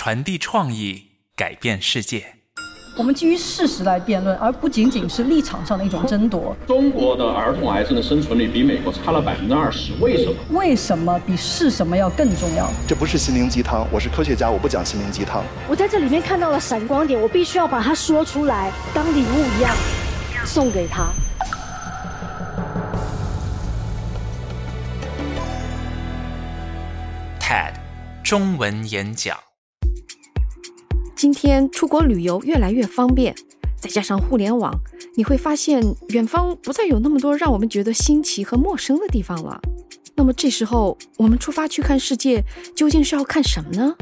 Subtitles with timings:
[0.00, 2.24] 传递创意，改变世界。
[2.96, 6.56] 我们基于事实来辩论，而不仅仅是立场上的一种争夺。
[6.68, 10.36] 中国的儿童癌症的生存率比美国差了百分之二十，为什么？
[10.50, 12.70] 为什么比是什么要更重要？
[12.86, 15.42] 这不是心灵鸡汤，我是科学家，我不讲心灵鸡汤。
[15.68, 19.74] 我在这里面看到了闪光点，我必须要把它说出来，当礼物一样
[20.44, 21.08] 送给他。
[27.40, 27.72] TED
[28.22, 29.36] 中文演讲。
[31.18, 33.34] 今天出国旅游越来越方便，
[33.76, 34.72] 再加上互联网，
[35.16, 39.60] 你会发现远方不再有那么多让我们觉得新奇和陌生的地方了。
[40.14, 43.96] 那么这时候，我们出发去看世界，究竟是要看什么呢？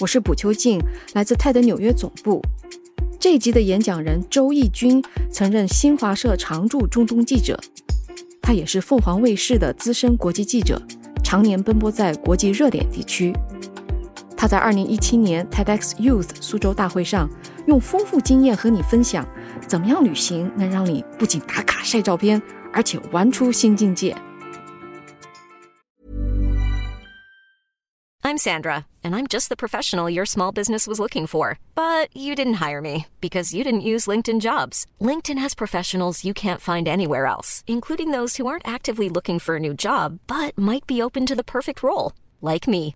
[0.00, 0.78] 我是卜秋静，
[1.14, 2.42] 来自泰德纽约总部。
[3.18, 5.02] 这一集的演讲人周义军
[5.32, 7.58] 曾任新华社常驻中东记者，
[8.42, 10.82] 他也是凤凰卫视的资深国际记者，
[11.24, 13.32] 常年奔波在国际热点地区。
[14.39, 17.29] 他在二零一七年 TEDx Youth 苏州大会上，
[17.67, 19.27] 用丰富经验和你分享，
[19.67, 22.41] 怎么样旅行能让你不仅打卡晒照片，
[22.73, 24.15] 而且玩出新境界。
[28.21, 31.59] I'm Sandra, and I'm just the professional your small business was looking for.
[31.75, 34.87] But you didn't hire me because you didn't use LinkedIn jobs.
[34.99, 39.57] LinkedIn has professionals you can't find anywhere else, including those who aren't actively looking for
[39.57, 42.95] a new job but might be open to the perfect role, like me.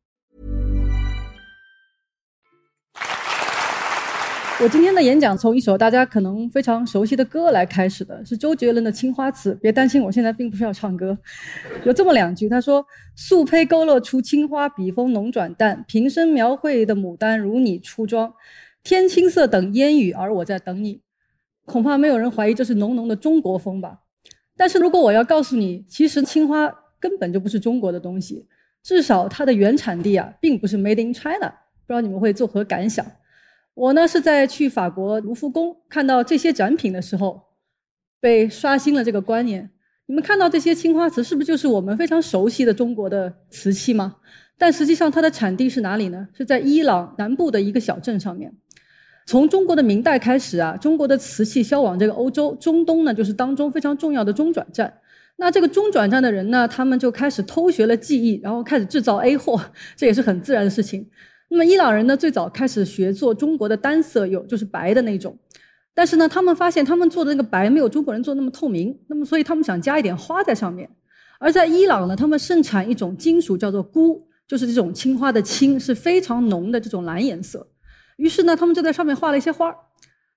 [4.61, 9.55] 我今天的演讲从一首大家可能非常熟悉的歌来开始的，是周杰伦的《青花瓷》。
[9.57, 11.17] 别担心，我现在并不是要唱歌，
[11.83, 12.85] 有这么两句，他说
[13.17, 18.31] ：“素胚勾勒出青花，笔锋浓转淡，平生描绘的牡丹如你初妆，
[18.83, 21.01] 天青色等烟雨，而我在等你。”
[21.65, 24.01] 恐怕没有人怀疑这是浓浓的中国风吧？
[24.55, 28.45] 但是如果我要告诉你，其实青花根本就不是中国的东西，
[28.83, 31.51] 至少它的原产地啊，并不是 Made in China。
[31.87, 33.03] 不知道你们会作何感想？
[33.81, 37.41] 我呢是在去法国卢浮宫看到这些展品的时候，
[38.19, 39.71] 被刷新了这个观念。
[40.05, 44.17] 你们看到这些青花瓷，是不是就是我们非常熟悉的中国的瓷器吗？
[44.55, 46.27] 但实际上它的产地是哪里呢？
[46.37, 48.53] 是在伊朗南部的一个小镇上面。
[49.25, 54.93] 从中国的明代开始啊，中国的瓷器销往这个欧洲、中东呢，就是当中非常重要的中转站。
[55.37, 59.59] 那这个中转站的人呢，他们就开始偷学了技艺，然后开始制造 A 货，
[59.97, 61.09] 这也是很自然的事情。
[61.53, 65.37] 那么伊朗人呢，最早开始学做中国的单色釉，就是白的那种。
[65.93, 70.89] 但是呢，他们发现他们做的那个白没有中国人做那么透明，那么所以他们想加一点花在上面。
[71.39, 77.67] 而在伊朗呢，他们盛产一种金属叫做钴，就是这种青花的青是非常浓的这种蓝颜色。
[78.15, 79.75] 于是呢，他们就在上面画了一些花儿。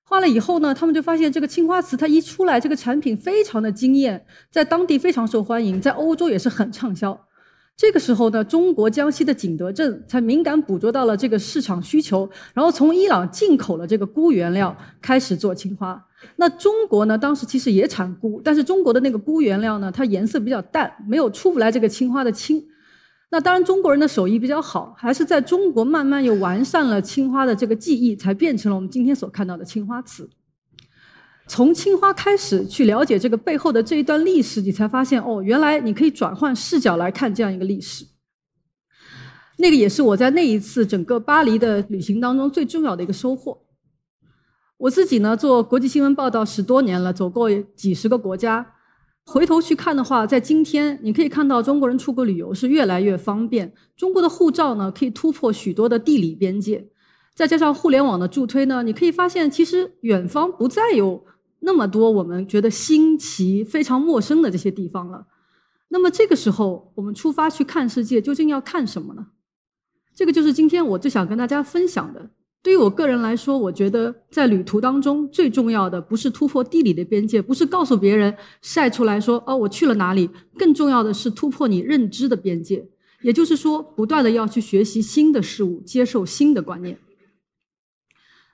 [0.02, 7.28] 画了以后呢，他们就发现这个青花瓷它一出来，这个产品非常的惊艳，在当地非常受欢迎，在欧洲也是很畅销。
[7.76, 16.00] 这个时候呢，中国江西的景德镇才敏感捕捉到了这个市场需求，然后从伊朗进口了这个钴原料，开始做青花。
[16.36, 22.64] 那中国呢，当时其实也产钴，但是中国的那个钴原料呢，它颜色比较淡，没有出不来这个青花的青。
[23.30, 30.30] 那当然，中国人的手艺比较好，还是在中国慢慢又完善了青花的这个技艺，才变成了我们今天所看到的青花瓷。
[31.46, 38.06] 从青花开始去了解这个背后的这一段历史，你才发现哦，原来你可以转换视角来看这样一个历史。
[39.58, 43.62] 那个也是我在那一次整个巴黎的旅行当中最重要的一个收获。
[44.78, 48.74] 我自己呢做国际新闻报道十多年了，走过几十个国家，
[49.26, 56.88] 回头去看的话，在今天你可以看到中国人出国旅游是越来越方便，中国的护照呢可以突破许多的地理边界，
[57.34, 61.24] 再加上互联网的助推呢，你可以发现其实远方不再有。
[61.64, 65.26] 那么多我们觉得新奇、非常陌生的这些地方了。
[65.88, 69.28] 那么这个时候，我们出发去看世界，究竟要看什么呢？
[70.14, 72.30] 这个就是今天我最想跟大家分享的。
[72.62, 80.28] 对于我个人来说，我觉得在旅途当中最重要的不是突破地理的边界，不是告诉别人晒出来说哦我去了哪里，
[80.58, 82.86] 更重要的是突破你认知的边界。
[83.22, 86.98] 也就是说，不断的要去学习新的事物，接受新的观念。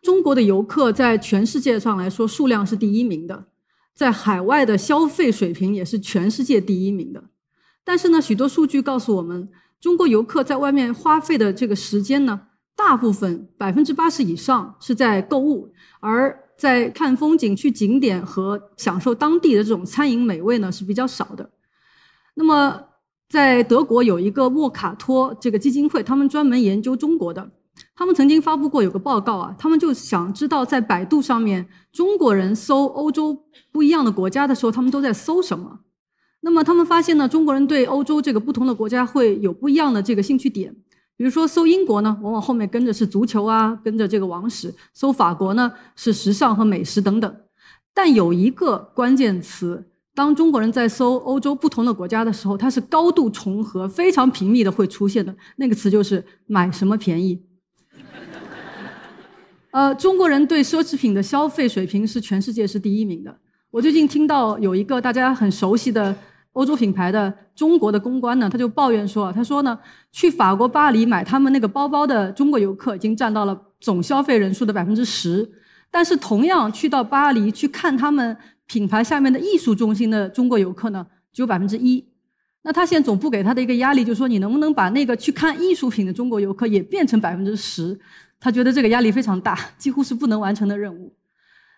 [0.02, 3.46] 中国的游客在全世界上来说数量是第一名的，
[3.94, 7.24] 在海外的消费水平也是全世界第一名的。
[7.84, 9.48] 但是呢，许多数据告诉我们，
[9.80, 12.40] 中国游客在外面花费的这个时间呢，
[12.74, 21.50] 大部分百分之八十以上是在购物，而在看风景、去景点和享受当地的这种餐饮美味呢是比较少的。
[22.34, 22.84] 那么，
[23.28, 27.50] 在德国有一个莫卡托这个基金会，他们专门研究中国的。
[28.00, 35.80] 他们曾经发布过有个报告啊，他们就想知道在百度上面中国人搜欧洲不一样的国家的时候，他们都在搜什么。
[36.40, 40.74] 那么他们发现呢，中国人对欧洲这个不同的国家会有不一样的这个兴趣点。
[41.18, 47.36] 比如说搜英国呢，往往后面跟着是足球啊，跟着这个王室；搜法国呢是时尚和美食等等。
[47.92, 57.42] 但有一个关键词，当中国人在搜欧洲不同的国家的时候，它是高度重合、非常频密的会出现的那个词，就是买什么便宜。
[59.72, 63.32] 呃，中国人对奢侈品的消费水平是全世界是第一名的。
[63.70, 66.14] 我最近听到有一个大家很熟悉的
[66.54, 69.78] 欧洲品牌的中国的公关呢，他就抱怨说，他说呢，
[70.10, 75.48] 去法国巴黎买他们那个包包的中国游客已经占到了总消费人数的百分之十，
[75.88, 82.04] 但是同样去到巴黎去看他们品牌下面的艺术中心的中国游客呢，只有百分之一。
[82.62, 87.96] 那他现在总部给他的一个压力就是说，你能不能把那个去看艺术品的中国游客也变成百分之十？
[88.40, 91.14] 他觉得这个压力非常大， 几乎是不能完成的任务。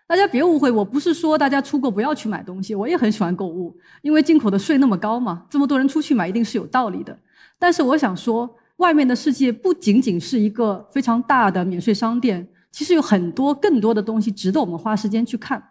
[0.07, 7.19] 大家别误会，我不是说大家出国不要去买东西，我也很喜欢购物，因为进口的税那么高嘛，这么多人出去买一定是有道理的。
[7.59, 15.59] 但是我想说，外面的世界不仅仅是一个非常大的免税商店，其实有很多更多的东西值得我们花时间去看。《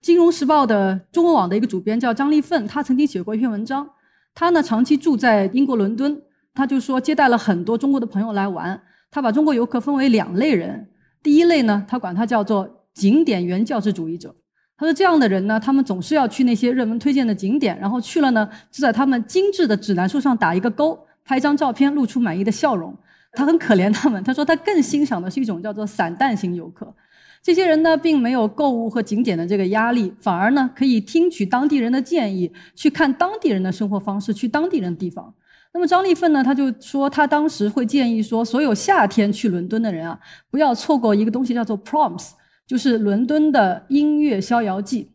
[0.00, 3.86] 金融时报》的中文网的一个主编叫张立奋，他曾经写过一篇文章，
[4.34, 6.22] 他呢长期住在英国伦敦，
[6.54, 8.80] 他就说接待了很多中国的朋友来玩。
[9.10, 10.88] 他把中国游客分为两类人，
[11.22, 14.34] 第一类呢，他管他叫做景点原教旨主义者。
[14.76, 22.94] 他说这样的人呢，他们总是要去那些热门推荐的景点，然后去了呢，就在他们精致的指南书上打一个勾，拍张照片，露出满意的笑容。
[23.32, 24.22] 他很可怜他们。
[24.22, 26.94] 他说他更欣赏的是一种叫做散淡型游客。
[27.42, 35.32] 这些人呢，并没有购物和景点的这个压力，反而呢，可以听取当地人的建议，去看当地人的生活方式，去当地人的地方。
[35.76, 40.18] 那么张立奋呢，他就说他当时会建议说，所有夏天去伦敦的人啊，
[40.50, 42.30] 不要错过一个东西叫做 Proms，
[42.66, 45.12] 就是伦敦的音乐逍遥季。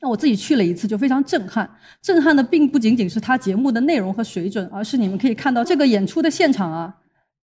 [0.00, 1.68] 那我自己去了一次，就非常震撼。
[2.00, 6.94] 震撼的并不仅仅是他节目的内容和水准，而是你们可以看到这个演出的现场啊，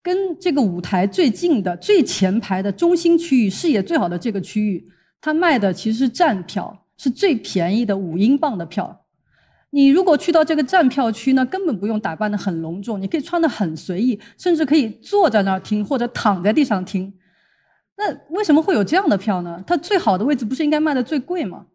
[0.04, 4.86] 跟这个舞台最近的最前排的中心区域，视野最好的这个区域，
[5.22, 9.01] 他卖的其实是站票，是最便宜的五英镑的票。
[9.74, 17.12] 你如果去到这个站票区呢，根本不用打扮的很隆重，你可以穿的很随意，甚至可以坐在那儿听或者躺在地上听。
[17.98, 19.64] 那为什么会有这样的票呢？
[19.66, 21.66] 它最好的位置不是应该卖的最贵吗？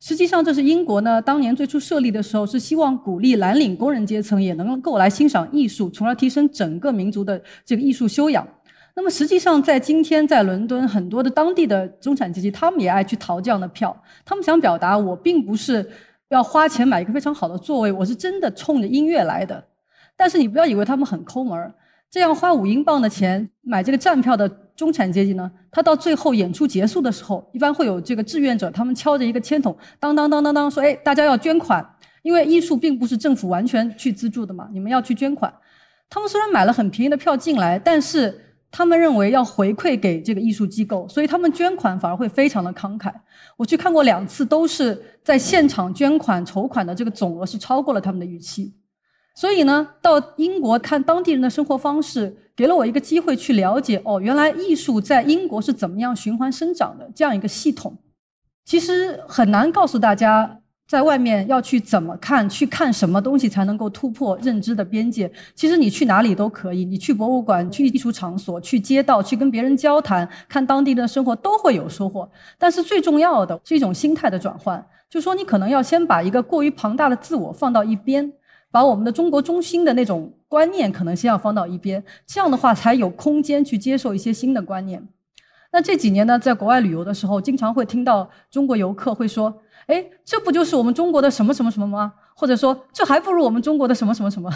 [0.00, 8.48] 实际上，这是英国呢当年最初设立的时候，是希望鼓励蓝领工人阶层也能够来欣赏艺术，从而提升整个民族的这个艺术修养。
[8.94, 13.94] 那么实际上，在今天在伦敦，很多的当地的中产阶级，他们也爱去淘这样的票，
[14.24, 15.90] 他们想表达我并不是。
[16.32, 19.62] 要花钱买一个非常好的座位，我是真的冲着音乐来的。
[20.16, 21.74] 但是你不要以为他们很抠门儿，
[22.10, 31.86] 这样花五英镑的钱买这个站票的中产阶级呢，他到最后演出结束的时候，一般会有这个志愿者，他们敲着一个签筒，当当当当当，说：“哎，大家要捐款，
[32.22, 35.52] 因为艺术并不是政府完全去资助的嘛，你们要去捐款。”
[36.08, 38.48] 他们虽然买了很便宜的票进来，但是。
[38.72, 43.12] 他们认为要回馈给这个艺术机构，所以他们捐款反而会非常的慷慨。
[43.58, 48.74] 我去看过两次，都是在现场捐款筹款的这个总额是超过了他们的预期。
[49.34, 57.98] 所以呢，到英国看当地人的生活方式，给了我一个机会去了解哦，原来艺术在英国是怎么样循环生长的这样一个系统。
[58.64, 60.61] 其实很难告诉大家。
[60.92, 65.32] 在外面要去怎么看，去看什么东西才能够突破认知的边界？
[65.54, 72.30] 其实你去哪里都可以，你去博物馆、去艺术场所、去街道、去跟别人交谈、看当地的生活都会有收获。
[72.58, 78.30] 但是最重要的是一种心态的转换，就说你可能要先把一个过于庞大的自我放到一边，
[78.70, 85.08] 把我们的中国中心的那种观念可能先要放到一边，这样的话才有空间去接受一些新的观念。
[85.72, 89.61] 那这几年呢，在国外旅游的时候，经常会听到中国游客会说。
[89.86, 92.14] 哎，这不就是我们中国的什么什么什么吗？
[92.34, 94.50] 或者说，这还不如我们中国的什么什么什么？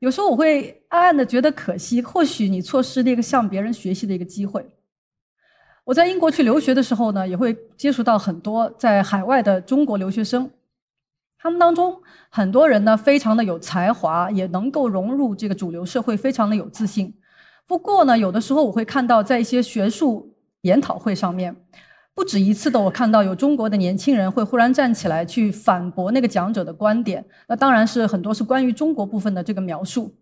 [0.00, 4.66] 有时候我会暗暗的觉得可惜，或许你错失了一个向别人学习的一个机会。
[5.84, 10.50] 我在英国去留学的时候呢，也会接触到很多在海外的中国留学生。
[11.38, 17.14] 他们当中很多人呢，非常的有才华，也能够融入这个主流社会，非常的有自信。
[17.66, 21.54] 不过呢，有的时候我会看到，在一些学术研讨会上面，
[22.14, 27.24] 不止一次的，我看到有中国的年轻人会忽然站起来去反驳那个讲者的观点。
[27.48, 30.14] 那当然是很多是关于中国部分的这个描述。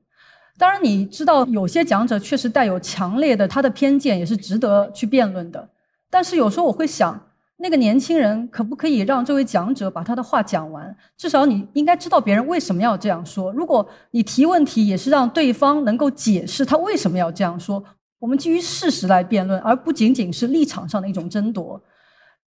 [0.57, 5.69] 当然，你知道有些讲者确实带有强烈的他的偏见，也是值得去辩论的。
[6.11, 7.19] 但是有时候我会想，
[7.57, 10.95] 那个年轻人可不可以让这位讲者把他的话讲完？
[11.17, 13.53] 至少你应该知道别人为什么要这样说。
[13.53, 17.83] 如果你提问题也是让对方能够解释他为什么要这样说，
[18.23, 21.83] 我们基于事实来辩论，而不仅仅是立场上的一种争夺。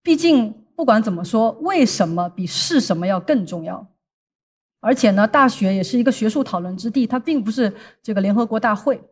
[0.02, 3.86] 毕竟不管怎么说，为什么比是什么要更重要。
[4.80, 9.04] 而且呢，大学也是一个学术讨论之地，它并不是这个联合国大会。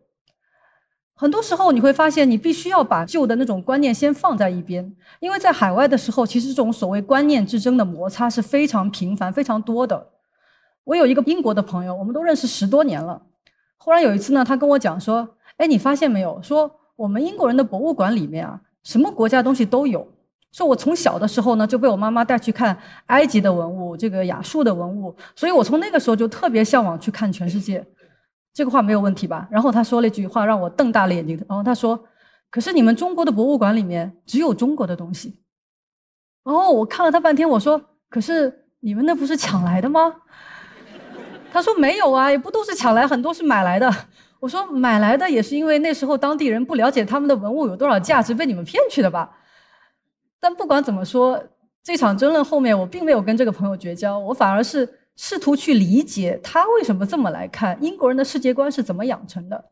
[1.14, 10.12] 很多时候你会发现，你必须要把旧的那种观念先放在一边，因为在海外的时候，其实这种所谓观念之争的摩擦是非常频繁、非常多的。
[10.86, 13.22] 我有一个英国的朋友，我们都认识十多年了。
[13.76, 16.38] 忽然有一次呢，他跟我讲说：“哎，你发现没有？
[16.42, 20.06] 说我们英国人的博物馆里面啊，什么国家东西都有。”
[20.52, 27.84] 说我从小的时候呢，就被我妈妈带去看埃及的文物，这个亚述的文物，所以我从那个时候就特别向往去看全世界。
[28.54, 29.48] 这个话没有问题吧？
[29.50, 31.38] 然后他说了一句话，让我瞪大了眼睛。
[31.48, 32.04] 然后他说
[32.52, 35.40] ：“可是你们中国的博物馆里面只有中国的东西。”
[36.44, 40.14] 然后我看了他半天，我说：“可是你们那不是抢来的吗？”
[41.52, 43.92] 他说：“没有啊，也不都是抢来，很多是买来的。”
[44.44, 49.38] 我说：“买来的也是因为那时候当地人不了解他们的文物有多少价值，被你们骗去的吧？”
[50.38, 51.42] 但不管怎么说，
[51.82, 59.64] 这场争论后面我并没有跟这个朋友绝交，我反而是试图去理解他为什么这么来看英国人的世界观是怎么养成的。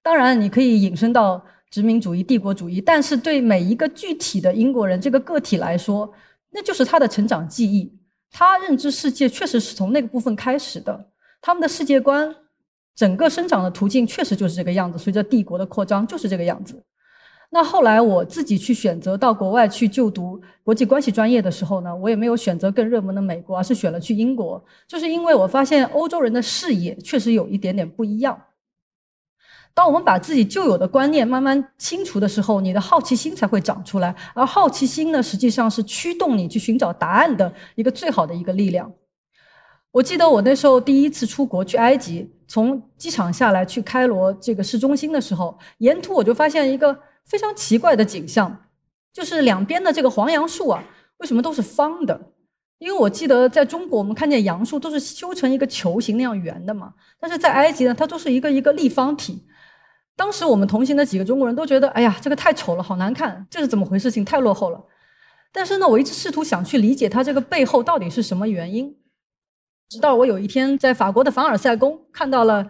[0.00, 6.08] 当然，你可以引申到殖民主义、帝国主义，但是对每一个具体的英国人这个个体来说，
[6.50, 7.92] 那就是他的成长记忆。
[8.30, 11.08] 他认知世界确实是从那个部分开始的，
[11.42, 12.32] 他们的世界观
[13.00, 14.98] 整个生长的途径确实就是这个样子。
[14.98, 16.84] 随着帝国的扩张，就是这个样子。
[17.48, 28.38] 那后来我自己去选择到国外去就读国际关系专业的时候呢，我也没有选择更热门的美国，而是选了去英国，就是因为我发现欧洲人的视野确实有一点点不一样。
[29.72, 38.92] 当我们把自己旧有的观念慢慢清除的时候，你的好奇心才会长出来，而好奇心呢，实际上是驱动你去寻找答案的一个最好的一个力量。
[39.92, 46.96] 我记得我那时候第一次出国去埃及，从机场下来去开罗这个市中心的时候，沿途我就发现一个。
[47.26, 48.64] 非常奇怪的景象，
[49.12, 50.82] 就是两边的这个黄杨树啊，
[51.18, 52.20] 为什么都是方的？
[52.78, 59.46] 因为我记得在中国，我们看见杨树都是修成一个球形那样圆的嘛，但是在埃及呢，它都是一个一个立方体。
[60.16, 64.10] 当时我们同行的几个中国人都觉得，哎呀，这个太丑了，好难看，这是怎么回事？
[64.10, 64.84] 情太落后了。
[65.52, 68.96] 但是呢，我一直试图想去理解它这个背后到底是什么原因。
[69.90, 72.64] 直到我有一天在法国的凡尔赛宫看到了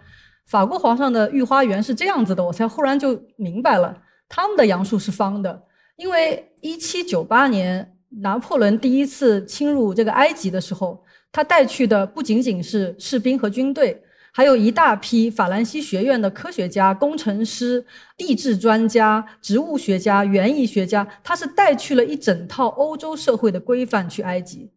[0.47, 3.95] 法国皇上的御花园是这样子的，我才忽然就明白了。
[4.27, 5.61] 他们的杨树是方的，
[5.97, 14.01] 因为一七九八年拿破仑第一次侵入这个埃及的时候，他带去的不仅仅是士兵和军队，
[14.33, 17.85] 还有一大批法兰西学院的科学家、工程师、
[18.17, 24.71] 地质专家、植物学家、园艺学家，他是带去了一整套欧洲社会的规范去埃及。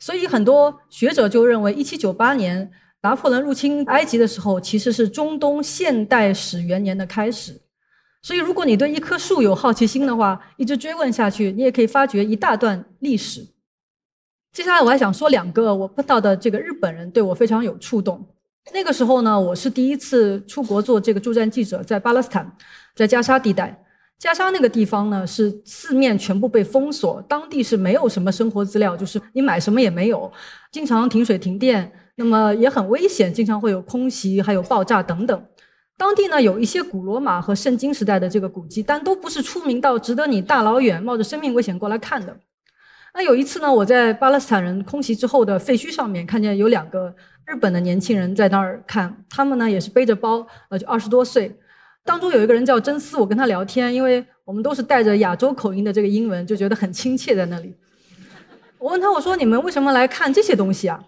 [0.00, 2.68] 所以很多学者就认为，一七九八年
[3.02, 7.60] 拿破仑入侵埃及的时候，其实是中东现代史元年的开始。
[8.22, 13.46] 所以，如果你对一棵树有好奇心的话，一直追问下去，你也可以发掘一大段历史。
[14.52, 18.26] 接下来，我还想说两个我碰到的这个日本人对我非常有触动。
[18.72, 22.50] 那个时候呢，我是第一次出国做这个驻站记者，在巴勒斯坦，
[22.94, 23.84] 在加沙地带。
[24.20, 30.30] 加沙那个地方呢，是四面全部被封锁，当地是没有什么生活资料，就是你买什么也没有，
[30.70, 35.44] 经常停水停电，那么也很危险，经常会有空袭，还有爆炸等等。
[35.96, 42.36] 当地呢有一些古罗马和圣经时代的这个古迹，但都不是出名到值得你大老远冒着生命危险过来看的。
[43.14, 47.14] 那有一次呢，我在巴勒斯坦人空袭之后的废墟上面看见有两个
[47.46, 51.58] 日本的年轻人在那儿看，他们呢也是背着包，呃，就二十多岁。
[52.10, 57.72] 当中有一个人叫真丝，我跟他聊天，因为我们都是带着亚洲口音的这个英文，就觉得很亲切在那里。
[58.78, 61.00] 我问他，我说你们为什么来看这些东西啊？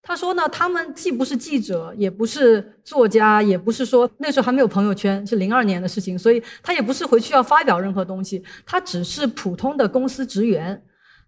[0.00, 10.80] 他说呢，他们既不是记者，也不是作家，也不是说那时候还没有朋友圈，是零二年的事情，所以他也不是回去要发表任何东西，他只是普通的公司职员。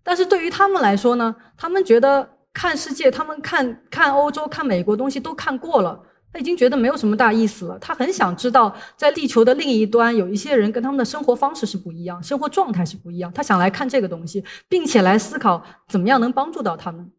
[0.05, 6.00] 但是对于他们来说呢，他们觉得看世界，他们看看欧洲、看美国东西都看过了，
[6.32, 7.78] 他已经觉得没有什么大意思了。
[7.78, 13.32] 他很想知道，在地球的另一端有一些人跟他们的生活方式是不一样，生活状态是不一样。
[13.32, 17.10] 他想来看这个东西，并且来思考怎么样能帮助到他们。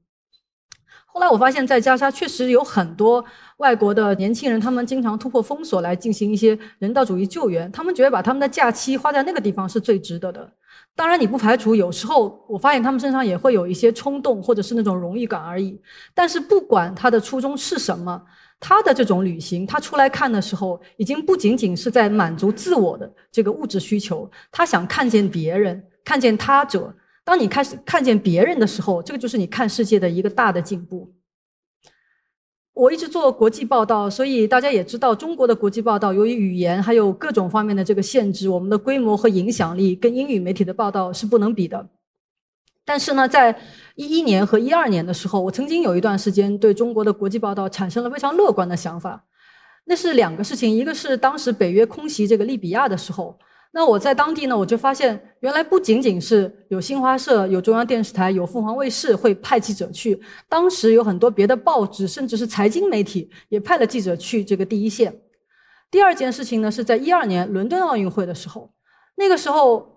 [1.13, 3.25] 后来我发现，在加沙确实有很多
[3.57, 7.69] 外国的年轻人，他们经常突破封锁来进行一些人道主义救援。
[7.73, 10.53] 他们觉得把他们的假期花在那个地方是最值得的。
[10.95, 15.81] 当然，你不排除有时候我发现他们身上也会有一些冲动，或者是那种荣誉感而已。
[16.13, 18.23] 但是不管他的初衷是什么，
[18.61, 26.95] 他的这种旅行，他出来看的时候，已经不仅仅是在满足自我的这个物质需求，他想看见别人，看见他者。
[27.23, 31.11] 当你开始看见别人的时候，这个就是你看世界的一个大的进步。
[32.73, 41.89] 我一直做国际报道，所以大家也知道，中国的国际报道由于语言还有各种方面的这个限制，我们的规模和影响力跟英语媒体的报道是不能比的。
[42.85, 43.55] 但是呢，在
[43.95, 49.25] 一一年和一二年的时候，我曾经有一段时间对中国的国际报道产生了非常乐观的想法。
[49.85, 53.37] 那是两个事情，一个是当时北约空袭这个利比亚的时候。
[53.73, 65.21] 那我在当地呢，我就发现，原来不仅仅是有新华社、有中央电视台、有凤凰卫视会派记者去，当时有很多别的报纸，甚至是财经媒体也派了记者去这个第一线。
[65.89, 68.73] 第二件事情呢，是在一二年伦敦奥运会的时候，
[69.15, 69.90] 那个时候，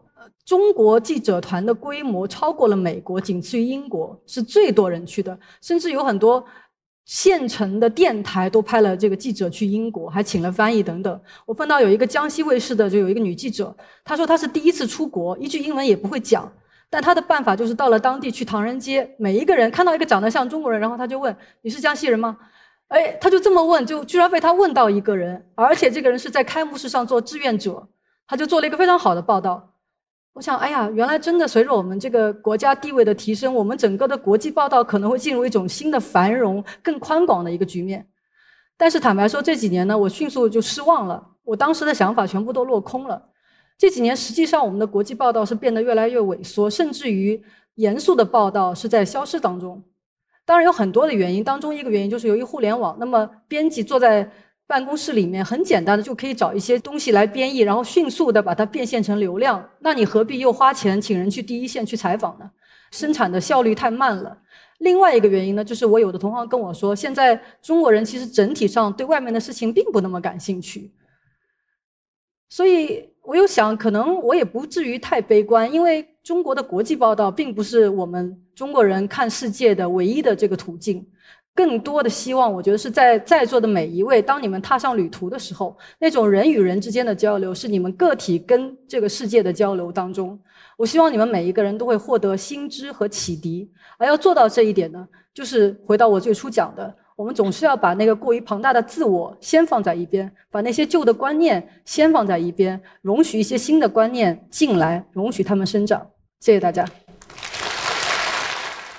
[0.44, 6.44] 中国记者团的规模超过了美国，仅次于英国，是最多人去的，甚至有很多。
[7.06, 11.20] 县城的电台都派了这个记者去英国，还请了翻译等等。
[11.44, 16.50] 我碰到有一个江西卫视的，就有一个女记者，她说她是第一次出国，一句英文也不会讲，
[16.88, 22.38] 但她的办法就是到了当地去唐人街，每一个人看到一个长得像中国人，然后她就问：“你是江西人吗？”
[22.88, 27.86] 哎，她就这么问，就居然被她问到一个人，而且这个人是在开幕式上做志愿者，
[28.26, 29.73] 他就做了一个非常好的报道。
[30.34, 38.04] 我想，哎呀，原来真的随着我们这个国家地位的提升，我们整个的国际报道可能会进入一种新的繁荣、更宽广的一个局面。
[38.76, 41.24] 但是坦白说，这几年呢，我迅速就失望了。
[41.44, 43.30] 我当时的想法全部都落空了。
[43.78, 47.40] 这几年，实际上我们的国际报道是变得越来越萎缩，甚至于
[47.76, 49.84] 严肃的报道是在消失当中。
[50.44, 54.28] 当然有很多的原因，当中一个原因就是由于互联网，那么编辑坐在。
[54.66, 59.68] 办公室里面很简单的就可以找一些东西来编译，然后迅速的把它变现成流量。
[59.80, 62.50] 那你何必又花钱请人去第一线去采访呢？
[62.90, 64.38] 生产的效率太慢了。
[64.78, 70.92] 另外一个原因呢，就是我有的同行跟我说，现在中国人其实整体上对外面的事情并不那么感兴趣。
[72.48, 81.06] 所以我又想，可能我也不至于太悲观，因为中国的国际报道并不是我们中国人看世界的唯一的这个途径。
[81.54, 90.38] 更多的希望，我觉得是在在座的每一位，当你们踏上旅途的时候，那种人与人之间的交流，是你们个体跟这个世界的交流当中。
[90.76, 93.70] 我希望你们每一个人都会获得新知和启迪。
[93.96, 106.04] 而要做到这一点呢，就是回到我最初讲的，我们总是要把那个过于庞大的自我先放在一边，把那些旧的观念先放在一边，容许一些新的观念进来，容许他们生长。
[106.40, 106.84] 谢谢大家。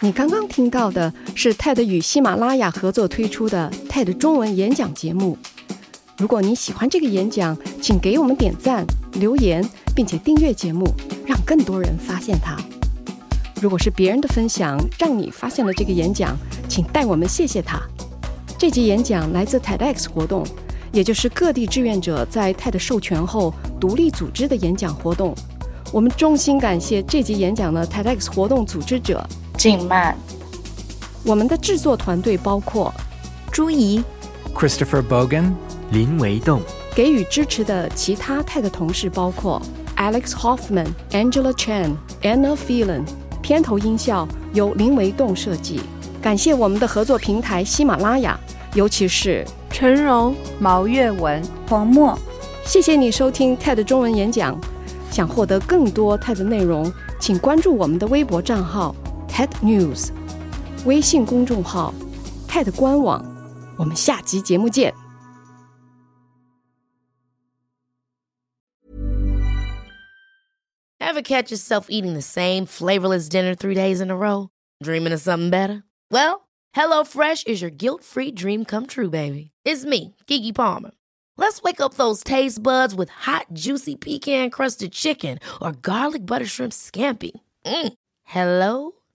[0.02, 5.38] 你刚刚听到的是 TED 与喜马拉雅合作推出的 TED 中文演讲节目。
[6.18, 10.86] 如果你喜欢这个演讲，请给我们点赞、留言，并且订阅节目，
[11.26, 12.58] 让更多人发现它。
[13.62, 17.82] 如果是别人的分享让你发现了这个演讲，请代我们谢谢他。
[18.60, 20.46] 这集演讲来自 TEDx 活动，
[20.92, 25.34] 也就是各地志愿者在 TED 授权后独立组织的演讲活动。
[25.94, 29.26] 我们衷心感谢这集演讲的 TEDx 活动组织者。
[29.58, 30.16] 静慢。
[31.24, 32.94] 我们的制作团队包括
[33.52, 34.04] 朱怡、
[34.54, 35.54] Christopher Bogan、
[35.92, 36.62] 林维栋。
[36.94, 39.62] 给予支持的其他泰的同事包括
[39.98, 43.04] Alex Hoffman、Angela Chen、Anna Phelan。
[43.42, 45.80] 片头音效由林维栋设计。
[46.22, 48.40] 感谢我们的合作平台喜马拉雅，
[48.74, 52.18] 尤其是陈荣、毛月文、黄墨。
[52.64, 54.60] 谢谢你收听 TED 中文演讲。
[55.12, 58.96] 想获得更多 TED 内容，请关注我们的微博账号。
[59.35, 60.11] TED News
[60.85, 61.93] 微信公众号
[62.49, 63.25] TED 官网，
[63.77, 64.95] 我们下集节目见。
[70.99, 74.49] Ever catch yourself eating the same flavorless dinner three days in a row?
[74.83, 75.83] Dreaming of something better?
[76.11, 79.51] Well, HelloFresh is your guilt-free dream come true, baby.
[79.65, 80.93] It's me, Kiki Palmer.
[81.37, 86.73] Let's wake up those taste buds with hot, juicy pecan-crusted chicken or garlic butter shrimp
[86.73, 87.33] scampi.
[87.65, 87.93] Mm.
[88.25, 88.93] Hello